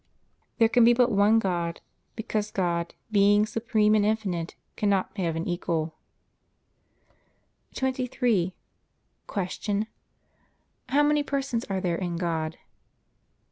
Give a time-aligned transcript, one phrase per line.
[0.55, 0.57] A.
[0.57, 1.79] There can be but one God,
[2.15, 5.93] because God, being supreme and infinite, cannot have an equal.
[7.75, 8.55] 23.
[9.31, 9.85] Q.
[10.89, 12.57] How many Persons are there in God?